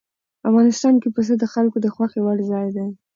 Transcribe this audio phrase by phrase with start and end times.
[0.49, 2.87] افغانستان کې پسه د خلکو د خوښې وړ ځای دی.